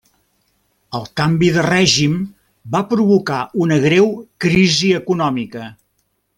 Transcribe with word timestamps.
El 0.99 1.03
canvi 1.21 1.49
de 1.57 1.65
règim 1.67 2.15
va 2.77 2.83
provocar 2.95 3.43
una 3.67 3.79
greu 3.87 4.11
crisi 4.47 4.93
econòmica. 5.05 5.71